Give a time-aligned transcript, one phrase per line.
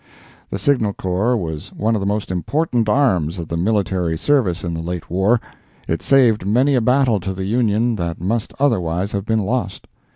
[0.49, 4.73] The signal Corps was one of the most important arms of the military service in
[4.73, 5.39] the late war.
[5.87, 9.85] It saved many a battle to the Union that must otherwise have been lost.